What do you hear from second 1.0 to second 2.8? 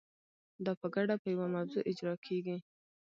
په یوه موضوع اجرا کیږي.